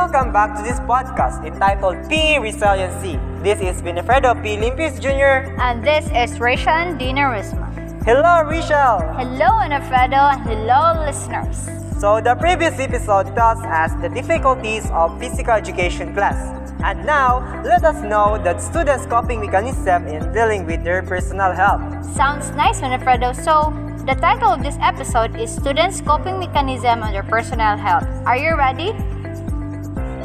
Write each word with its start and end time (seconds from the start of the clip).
Welcome 0.00 0.32
back 0.32 0.56
to 0.56 0.62
this 0.62 0.80
podcast 0.88 1.44
entitled 1.44 2.08
P 2.08 2.38
Resiliency. 2.38 3.20
This 3.44 3.60
is 3.60 3.82
Winifredo 3.82 4.32
P. 4.42 4.56
Limpius 4.56 4.98
Jr. 4.98 5.52
And 5.60 5.84
this 5.84 6.08
is 6.16 6.40
Rachel 6.40 6.96
Dina 6.96 7.28
Risma. 7.28 7.68
Hello, 8.08 8.48
Rachel! 8.48 9.04
Hello, 9.20 9.60
Winifredo, 9.60 10.32
and 10.32 10.40
hello, 10.48 11.04
listeners. 11.04 11.68
So, 12.00 12.18
the 12.18 12.34
previous 12.34 12.80
episode 12.80 13.36
tells 13.36 13.60
us 13.60 13.92
the 14.00 14.08
difficulties 14.08 14.88
of 14.88 15.20
physical 15.20 15.52
education 15.52 16.14
class. 16.14 16.48
And 16.82 17.04
now, 17.04 17.60
let 17.62 17.84
us 17.84 18.00
know 18.02 18.40
the 18.42 18.56
students' 18.56 19.04
coping 19.04 19.44
mechanism 19.44 20.08
in 20.08 20.32
dealing 20.32 20.64
with 20.64 20.82
their 20.82 21.02
personal 21.02 21.52
health. 21.52 21.84
Sounds 22.16 22.48
nice, 22.56 22.80
Winifredo. 22.80 23.36
So, 23.36 23.68
the 24.08 24.16
title 24.16 24.48
of 24.48 24.62
this 24.62 24.78
episode 24.80 25.36
is 25.36 25.54
Students' 25.54 26.00
Coping 26.00 26.40
Mechanism 26.40 27.02
on 27.02 27.12
Their 27.12 27.22
Personal 27.28 27.76
Health. 27.76 28.08
Are 28.24 28.38
you 28.38 28.56
ready? 28.56 28.96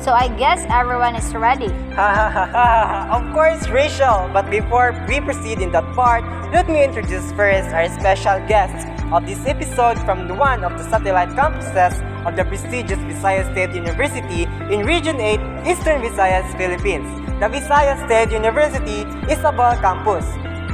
So 0.02 0.12
I 0.12 0.28
guess 0.38 0.66
everyone 0.70 1.16
is 1.16 1.34
ready. 1.34 1.72
of 1.98 3.24
course, 3.34 3.68
Rachel. 3.70 4.30
But 4.34 4.50
before 4.52 4.94
we 5.08 5.20
proceed 5.20 5.60
in 5.60 5.72
that 5.72 5.86
part, 5.96 6.24
let 6.54 6.70
me 6.70 6.84
introduce 6.84 7.32
first 7.34 7.70
our 7.74 7.90
special 8.00 8.38
guest 8.48 8.88
of 9.12 9.26
this 9.26 9.40
episode 9.46 9.98
from 10.06 10.28
one 10.38 10.64
of 10.64 10.78
the 10.78 10.84
satellite 10.90 11.30
campuses 11.30 11.96
of 12.26 12.36
the 12.36 12.44
prestigious 12.46 13.00
Visayas 13.00 13.52
State 13.52 13.74
University 13.74 14.44
in 14.74 14.86
Region 14.86 15.20
8, 15.20 15.40
Eastern 15.66 16.02
Visayas, 16.02 16.46
Philippines. 16.58 17.10
The 17.40 17.48
Visayas 17.50 18.06
State 18.06 18.32
University 18.32 19.06
Isabel 19.32 19.76
Campus. 19.82 20.26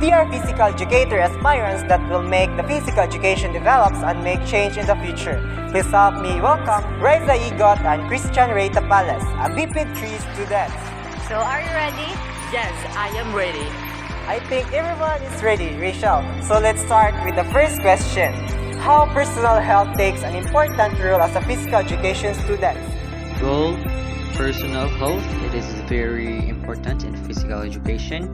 They 0.01 0.11
are 0.11 0.25
physical 0.31 0.63
educator 0.63 1.19
aspirants 1.19 1.83
that 1.83 2.01
will 2.09 2.23
make 2.23 2.49
the 2.57 2.63
physical 2.63 3.01
education 3.01 3.53
develops 3.53 3.99
and 4.01 4.23
make 4.23 4.43
change 4.47 4.75
in 4.75 4.87
the 4.87 4.95
future. 4.95 5.37
Please 5.69 5.85
help 5.93 6.15
me 6.15 6.41
welcome 6.41 6.81
Reza 6.99 7.37
Igot 7.37 7.85
and 7.85 8.07
Christian 8.09 8.49
Ray 8.49 8.69
Tapales, 8.69 9.21
a 9.37 9.53
VP3 9.53 10.01
student. 10.33 10.73
So 11.29 11.35
are 11.37 11.61
you 11.61 11.69
ready? 11.77 12.09
Yes, 12.49 12.73
I 12.97 13.09
am 13.13 13.29
ready. 13.35 13.69
I 14.25 14.39
think 14.49 14.73
everyone 14.73 15.21
is 15.21 15.43
ready, 15.43 15.77
Rachel. 15.77 16.25
So 16.41 16.57
let's 16.57 16.81
start 16.81 17.13
with 17.23 17.35
the 17.35 17.45
first 17.53 17.79
question. 17.81 18.33
How 18.81 19.05
personal 19.13 19.59
health 19.59 19.95
takes 19.97 20.23
an 20.23 20.33
important 20.33 20.97
role 20.97 21.21
as 21.21 21.35
a 21.35 21.41
physical 21.45 21.75
education 21.75 22.33
student? 22.33 22.79
Well, 23.39 23.77
personal 24.33 24.87
health 24.97 25.21
it 25.45 25.53
is 25.53 25.67
very 25.85 26.49
important 26.49 27.03
in 27.03 27.15
physical 27.27 27.61
education 27.61 28.25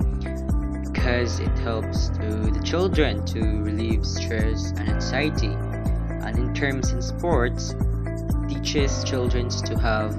because 1.08 1.40
it 1.40 1.58
helps 1.60 2.10
to 2.10 2.52
the 2.52 2.62
children 2.66 3.26
to 3.26 3.40
relieve 3.40 4.06
stress 4.06 4.72
and 4.72 4.90
anxiety. 4.90 5.48
And 5.48 6.38
in 6.38 6.54
terms 6.54 6.92
in 6.92 7.02
sports 7.02 7.72
it 7.72 8.50
teaches 8.50 9.06
children 9.06 9.48
to 9.48 9.80
have 9.80 10.12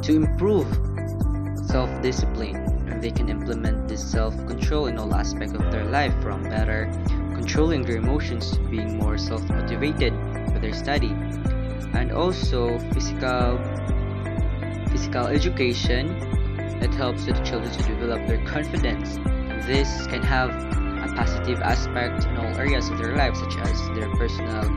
to 0.00 0.16
improve 0.16 0.66
self-discipline. 1.66 2.56
And 2.88 3.02
they 3.02 3.10
can 3.10 3.28
implement 3.28 3.86
this 3.86 4.02
self-control 4.02 4.86
in 4.86 4.98
all 4.98 5.14
aspects 5.14 5.52
of 5.52 5.70
their 5.70 5.84
life 5.84 6.14
from 6.22 6.42
better 6.42 6.90
controlling 7.34 7.82
their 7.82 7.98
emotions 7.98 8.52
to 8.52 8.60
being 8.70 8.96
more 8.96 9.18
self-motivated 9.18 10.14
for 10.50 10.58
their 10.58 10.72
study. 10.72 11.12
And 11.92 12.12
also 12.12 12.78
physical 12.94 13.60
physical 14.90 15.26
education 15.26 16.16
it 16.80 16.94
helps 16.94 17.26
the 17.26 17.32
children 17.44 17.70
to 17.70 17.82
develop 17.82 18.26
their 18.26 18.42
confidence 18.46 19.18
this 19.66 20.06
can 20.06 20.22
have 20.22 20.50
a 20.50 21.12
positive 21.14 21.60
aspect 21.60 22.24
in 22.26 22.36
all 22.36 22.56
areas 22.58 22.88
of 22.88 22.98
their 22.98 23.16
lives, 23.16 23.40
such 23.40 23.56
as 23.58 23.88
their 23.90 24.10
personal 24.16 24.68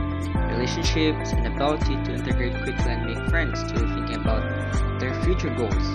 relationships 0.48 1.32
and 1.32 1.46
ability 1.46 1.96
to 2.04 2.14
integrate 2.14 2.54
quickly 2.62 2.92
and 2.92 3.06
make 3.06 3.28
friends, 3.28 3.62
to 3.72 3.78
thinking 3.78 4.16
about 4.16 4.42
their 5.00 5.14
future 5.22 5.50
goals. 5.54 5.86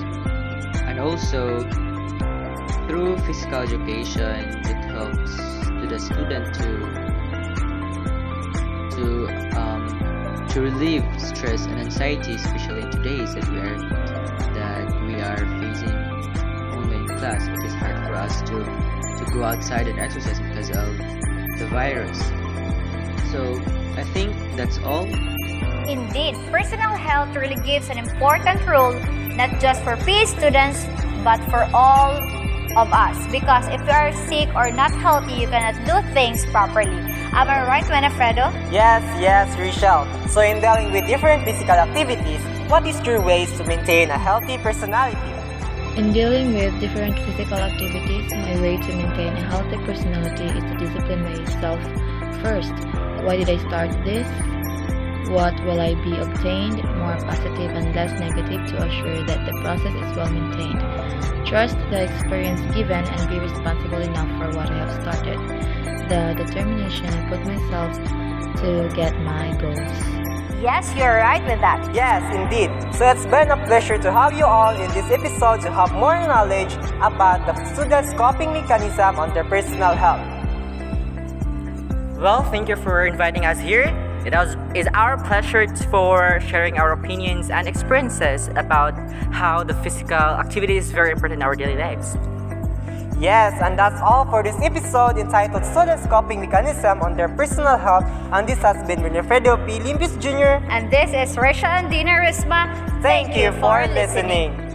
And 0.88 1.00
also, 1.00 1.60
through 2.88 3.18
physical 3.20 3.60
education, 3.60 4.62
it 4.66 4.86
helps 4.86 5.36
to 5.36 5.88
the 5.88 6.00
student 6.00 6.54
to 6.56 7.08
to 8.96 9.28
um, 9.60 10.48
to 10.50 10.62
relieve 10.62 11.06
stress 11.20 11.66
and 11.66 11.80
anxiety, 11.80 12.34
especially 12.34 12.82
in 12.82 12.92
today's 12.92 13.36
that 13.36 13.48
we 13.50 13.60
are 13.60 13.97
us 18.28 18.42
to 18.44 18.60
to 19.18 19.24
go 19.32 19.44
outside 19.44 19.88
and 19.88 19.98
exercise 20.00 20.40
because 20.40 20.70
of 20.70 20.92
the 21.58 21.68
virus. 21.72 22.20
So 23.32 23.56
I 23.96 24.04
think 24.14 24.36
that's 24.60 24.78
all. 24.84 25.08
Indeed, 25.88 26.36
personal 26.52 26.92
health 26.92 27.32
really 27.36 27.58
gives 27.64 27.90
an 27.90 27.98
important 27.98 28.60
role 28.68 28.94
not 29.40 29.60
just 29.64 29.82
for 29.82 29.96
PE 30.04 30.26
students 30.26 30.84
but 31.24 31.40
for 31.48 31.64
all 31.74 32.20
of 32.76 32.92
us 32.92 33.18
because 33.32 33.66
if 33.72 33.80
you 33.88 33.96
are 33.96 34.12
sick 34.28 34.50
or 34.54 34.70
not 34.72 34.92
healthy, 34.92 35.34
you 35.42 35.48
cannot 35.48 35.80
do 35.88 35.96
things 36.14 36.46
properly. 36.52 37.00
Am 37.32 37.48
I 37.48 37.66
right, 37.66 37.84
Winifredo? 37.86 38.52
Yes, 38.72 39.02
yes, 39.22 39.48
Rachel. 39.58 40.06
So 40.28 40.42
in 40.42 40.60
dealing 40.62 40.92
with 40.92 41.08
different 41.08 41.44
physical 41.46 41.80
activities, 41.80 42.42
what 42.70 42.86
is 42.86 43.00
your 43.06 43.22
ways 43.24 43.50
to 43.58 43.64
maintain 43.64 44.10
a 44.10 44.18
healthy 44.20 44.58
personality? 44.60 45.37
In 45.98 46.14
dealing 46.14 46.54
with 46.54 46.80
different 46.80 47.18
physical 47.26 47.58
activities, 47.58 48.32
my 48.32 48.62
way 48.62 48.78
to 48.78 48.96
maintain 48.96 49.34
a 49.34 49.42
healthy 49.50 49.78
personality 49.78 50.46
is 50.46 50.64
to 50.64 50.78
discipline 50.78 51.24
myself 51.24 51.82
first. 52.44 52.72
Why 53.26 53.38
did 53.38 53.50
I 53.50 53.58
start 53.58 53.90
this? 54.06 54.28
What 55.28 55.60
will 55.66 55.82
I 55.82 55.96
be 55.96 56.16
obtained? 56.16 56.84
More 57.00 57.18
positive 57.18 57.72
and 57.72 57.96
less 57.96 58.14
negative 58.20 58.68
to 58.68 58.86
assure 58.86 59.26
that 59.26 59.44
the 59.48 59.60
process 59.64 59.96
is 59.96 60.16
well 60.16 60.30
maintained. 60.30 60.82
Trust 61.48 61.78
the 61.90 62.04
experience 62.04 62.62
given 62.76 63.04
and 63.04 63.30
be 63.32 63.40
responsible 63.40 64.02
enough 64.02 64.30
for 64.38 64.56
what 64.56 64.70
I 64.70 64.78
have 64.86 65.02
started. 65.02 65.40
The 66.10 66.36
determination 66.38 67.08
I 67.08 67.28
put 67.28 67.44
myself 67.44 67.98
to 68.62 68.96
get 68.96 69.18
my 69.22 69.50
goals. 69.58 70.27
Yes, 70.62 70.92
you're 70.96 71.18
right 71.18 71.44
with 71.46 71.62
that. 71.62 71.94
Yes, 71.94 72.24
indeed. 72.34 72.72
So 72.96 73.06
it's 73.06 73.28
been 73.28 73.52
a 73.52 73.64
pleasure 73.68 74.00
to 74.00 74.12
have 74.12 74.34
you 74.34 74.44
all 74.44 74.74
in 74.74 74.90
this 74.90 75.06
episode 75.12 75.62
to 75.62 75.72
have 75.72 75.94
more 75.94 76.16
knowledge 76.16 76.74
about 77.00 77.46
the 77.46 77.54
students' 77.76 78.12
coping 78.14 78.54
mechanism 78.54 79.20
on 79.20 79.36
their 79.36 79.44
personal 79.44 79.94
health. 79.94 80.26
Well, 82.18 82.42
thank 82.50 82.70
you 82.70 82.76
for 82.76 83.06
inviting 83.06 83.46
us 83.46 83.60
here. 83.60 83.86
It 84.26 84.34
is 84.76 84.88
our 84.96 85.24
pleasure 85.24 85.68
for 85.92 86.40
sharing 86.42 86.80
our 86.80 86.92
opinions 86.92 87.52
and 87.52 87.68
experiences 87.68 88.50
about 88.56 88.98
how 89.32 89.64
the 89.64 89.76
physical 89.76 90.18
activity 90.18 90.78
is 90.78 90.92
very 90.92 91.12
important 91.12 91.40
in 91.40 91.44
our 91.44 91.56
daily 91.56 91.78
lives. 91.78 92.18
Yes, 93.20 93.60
and 93.64 93.78
that's 93.78 94.00
all 94.00 94.26
for 94.26 94.44
this 94.44 94.56
episode 94.62 95.18
entitled 95.18 95.66
Students 95.66 96.06
Coping 96.06 96.40
Mechanism 96.40 97.02
on 97.02 97.18
Their 97.18 97.28
Personal 97.30 97.76
Health. 97.78 98.06
And 98.32 98.48
this 98.48 98.60
has 98.60 98.86
been 98.86 99.00
Winifredo 99.00 99.58
P. 99.66 99.80
Limpius 99.80 100.16
Jr. 100.22 100.62
And 100.70 100.92
this 100.92 101.10
is 101.14 101.36
Rachel 101.36 101.66
and 101.66 101.90
Dina 101.90 102.12
Risma. 102.12 102.70
Thank, 103.02 103.34
Thank 103.34 103.38
you 103.38 103.52
for 103.60 103.88
listening. 103.88 104.54
listening. 104.54 104.67